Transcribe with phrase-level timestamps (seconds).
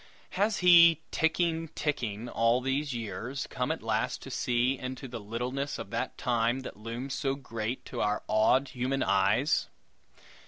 [0.31, 5.77] Has he, ticking, ticking, all these years, come at last to see into the littleness
[5.77, 9.67] of that Time that looms so great to our awed human eyes?